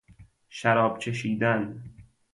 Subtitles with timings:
[0.49, 1.83] شراب چشیدن